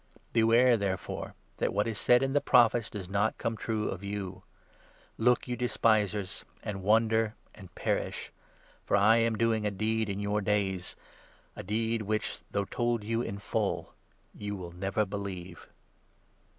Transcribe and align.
Beware, 0.33 0.77
therefore, 0.77 1.35
that 1.57 1.73
what 1.75 1.85
is 1.85 1.99
said 1.99 2.23
in 2.23 2.33
the 2.33 2.41
Prophets 2.41 2.89
does 2.89 3.07
not 3.07 3.33
40 3.33 3.35
come 3.37 3.55
true 3.55 3.87
of 3.89 4.03
you— 4.03 4.41
4 5.17 5.25
Look, 5.25 5.47
you 5.47 5.55
despisers, 5.55 6.43
and 6.63 6.81
wonder, 6.81 7.35
and 7.53 7.75
perish; 7.75 8.31
41 8.85 8.85
For 8.85 8.95
I 8.95 9.17
am 9.17 9.37
doing" 9.37 9.67
a 9.67 9.69
deed 9.69 10.09
in 10.09 10.19
your 10.19 10.41
days— 10.41 10.95
A 11.55 11.61
deed 11.61 12.01
which, 12.01 12.39
though 12.49 12.65
told 12.65 13.03
you 13.03 13.21
in 13.21 13.37
full, 13.37 13.93
you 14.33 14.55
will 14.55 14.71
never 14.71 15.05
believe 15.05 15.69